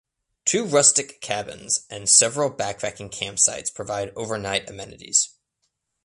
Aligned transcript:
Two 0.45 0.65
rustic 0.65 1.21
cabins 1.21 1.85
and 1.87 2.09
several 2.09 2.49
backpacking 2.49 3.11
campsites 3.11 3.71
provide 3.71 4.11
overnight 4.15 4.67
amenities. 4.67 5.35